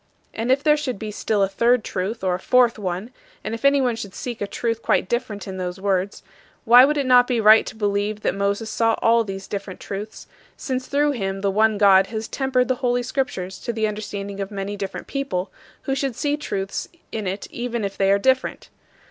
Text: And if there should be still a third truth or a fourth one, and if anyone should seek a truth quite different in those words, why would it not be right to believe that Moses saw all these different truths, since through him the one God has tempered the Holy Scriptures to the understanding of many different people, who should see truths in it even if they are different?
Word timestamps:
And 0.33 0.51
if 0.51 0.63
there 0.63 0.77
should 0.77 0.97
be 0.97 1.11
still 1.11 1.43
a 1.43 1.47
third 1.47 1.83
truth 1.83 2.23
or 2.23 2.33
a 2.33 2.39
fourth 2.39 2.79
one, 2.79 3.11
and 3.43 3.53
if 3.53 3.63
anyone 3.63 3.95
should 3.95 4.15
seek 4.15 4.41
a 4.41 4.47
truth 4.47 4.81
quite 4.81 5.07
different 5.07 5.47
in 5.47 5.57
those 5.57 5.79
words, 5.79 6.23
why 6.65 6.85
would 6.85 6.97
it 6.97 7.05
not 7.05 7.27
be 7.27 7.39
right 7.39 7.67
to 7.67 7.75
believe 7.75 8.21
that 8.21 8.33
Moses 8.33 8.67
saw 8.71 8.95
all 8.99 9.23
these 9.23 9.45
different 9.47 9.79
truths, 9.79 10.25
since 10.57 10.87
through 10.87 11.11
him 11.11 11.41
the 11.41 11.51
one 11.51 11.77
God 11.77 12.07
has 12.07 12.27
tempered 12.27 12.67
the 12.67 12.75
Holy 12.81 13.03
Scriptures 13.03 13.59
to 13.59 13.71
the 13.71 13.87
understanding 13.87 14.39
of 14.39 14.49
many 14.49 14.75
different 14.75 15.05
people, 15.05 15.51
who 15.83 15.93
should 15.93 16.15
see 16.15 16.35
truths 16.35 16.89
in 17.11 17.27
it 17.27 17.45
even 17.51 17.85
if 17.85 17.95
they 17.95 18.11
are 18.11 18.17
different? 18.17 18.69